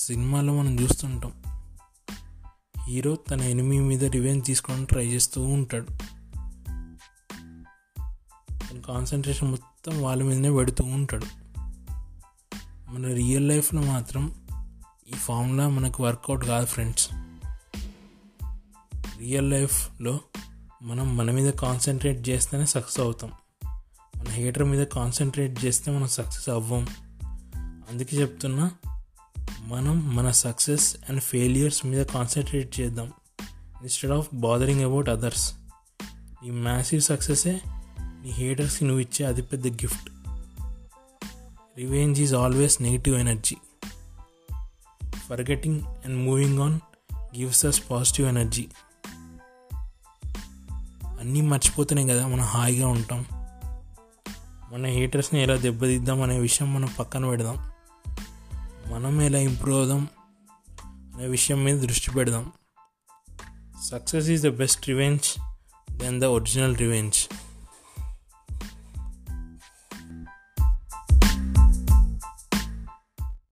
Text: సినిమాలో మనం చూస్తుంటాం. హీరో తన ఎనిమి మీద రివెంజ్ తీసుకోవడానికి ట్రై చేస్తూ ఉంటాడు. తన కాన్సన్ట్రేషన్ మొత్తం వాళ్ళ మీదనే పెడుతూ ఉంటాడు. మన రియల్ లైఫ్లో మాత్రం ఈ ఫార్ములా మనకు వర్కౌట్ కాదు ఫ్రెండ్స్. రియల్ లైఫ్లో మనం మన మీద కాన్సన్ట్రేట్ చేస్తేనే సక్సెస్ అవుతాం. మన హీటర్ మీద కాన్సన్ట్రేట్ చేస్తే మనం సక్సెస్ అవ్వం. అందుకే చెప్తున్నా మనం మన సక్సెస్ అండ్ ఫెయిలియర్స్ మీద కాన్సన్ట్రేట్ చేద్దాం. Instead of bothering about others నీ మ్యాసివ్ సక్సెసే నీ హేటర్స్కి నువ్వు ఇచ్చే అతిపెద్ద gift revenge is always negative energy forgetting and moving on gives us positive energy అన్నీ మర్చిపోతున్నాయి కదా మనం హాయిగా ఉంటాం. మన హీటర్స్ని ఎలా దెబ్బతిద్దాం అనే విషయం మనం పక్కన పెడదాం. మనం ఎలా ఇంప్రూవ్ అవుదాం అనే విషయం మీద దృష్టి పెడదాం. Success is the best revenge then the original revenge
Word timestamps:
సినిమాలో 0.00 0.54
మనం 0.54 0.80
చూస్తుంటాం. 0.80 1.32
హీరో 2.86 3.16
తన 3.16 3.40
ఎనిమి 3.40 3.80
మీద 3.80 4.04
రివెంజ్ 4.04 4.44
తీసుకోవడానికి 4.44 4.90
ట్రై 4.90 5.06
చేస్తూ 5.06 5.42
ఉంటాడు. 5.42 5.86
తన 8.50 8.80
కాన్సన్ట్రేషన్ 8.86 9.50
మొత్తం 9.50 10.02
వాళ్ళ 10.02 10.22
మీదనే 10.22 10.50
పెడుతూ 10.50 10.84
ఉంటాడు. 10.84 11.26
మన 12.88 13.06
రియల్ 13.06 13.48
లైఫ్లో 13.48 13.82
మాత్రం 13.82 14.34
ఈ 15.08 15.12
ఫార్ములా 15.12 15.68
మనకు 15.68 16.02
వర్కౌట్ 16.02 16.44
కాదు 16.44 16.66
ఫ్రెండ్స్. 16.66 17.08
రియల్ 19.18 19.50
లైఫ్లో 19.50 20.20
మనం 20.82 21.16
మన 21.16 21.30
మీద 21.30 21.52
కాన్సన్ట్రేట్ 21.52 22.28
చేస్తేనే 22.28 22.66
సక్సెస్ 22.66 23.00
అవుతాం. 23.00 23.32
మన 24.16 24.28
హీటర్ 24.28 24.64
మీద 24.64 24.86
కాన్సన్ట్రేట్ 24.86 25.64
చేస్తే 25.64 25.90
మనం 25.90 26.08
సక్సెస్ 26.08 26.48
అవ్వం. 26.48 26.86
అందుకే 27.90 28.16
చెప్తున్నా 28.16 28.70
మనం 29.70 30.16
మన 30.16 30.30
సక్సెస్ 30.30 30.96
అండ్ 31.08 31.20
ఫెయిలియర్స్ 31.20 31.86
మీద 31.86 32.06
కాన్సన్ట్రేట్ 32.06 32.80
చేద్దాం. 32.80 33.12
Instead 33.80 34.12
of 34.12 34.28
bothering 34.34 34.80
about 34.80 35.08
others 35.08 35.54
నీ 36.44 36.50
మ్యాసివ్ 36.50 37.02
సక్సెసే 37.02 37.60
నీ 38.22 38.30
హేటర్స్కి 38.30 38.84
నువ్వు 38.84 39.00
ఇచ్చే 39.00 39.26
అతిపెద్ద 39.26 39.66
gift 39.66 40.10
revenge 41.78 42.20
is 42.20 42.34
always 42.34 42.82
negative 42.82 43.16
energy 43.16 43.56
forgetting 45.28 45.80
and 45.80 46.16
moving 46.16 46.58
on 46.58 46.80
gives 47.14 47.66
us 47.66 47.82
positive 47.90 48.28
energy 48.28 48.66
అన్నీ 51.18 51.40
మర్చిపోతున్నాయి 51.40 52.08
కదా 52.08 52.26
మనం 52.26 52.44
హాయిగా 52.44 52.88
ఉంటాం. 52.88 53.24
మన 54.72 54.86
హీటర్స్ని 54.86 55.42
ఎలా 55.42 55.56
దెబ్బతిద్దాం 55.56 56.22
అనే 56.22 56.38
విషయం 56.38 56.74
మనం 56.74 56.88
పక్కన 56.98 57.28
పెడదాం. 57.28 57.70
మనం 59.00 59.20
ఎలా 59.20 59.38
ఇంప్రూవ్ 59.38 59.78
అవుదాం 59.78 60.08
అనే 60.86 61.26
విషయం 61.26 61.64
మీద 61.64 61.80
దృష్టి 61.80 62.10
పెడదాం. 62.10 62.52
Success 63.90 64.28
is 64.28 64.42
the 64.42 64.48
best 64.48 64.88
revenge 64.88 65.40
then 65.92 66.20
the 66.20 66.24
original 66.24 66.76
revenge 66.76 67.28